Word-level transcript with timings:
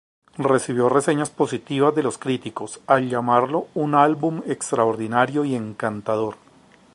Recibió 0.39 0.89
reseñas 0.89 1.29
positivas 1.29 1.93
de 1.93 2.01
los 2.01 2.17
críticos, 2.17 2.79
al 2.87 3.07
llamarlo 3.07 3.67
un 3.75 3.93
álbum 3.93 4.41
extraordinario 4.47 5.45
y 5.45 5.53
encantador. 5.53 6.37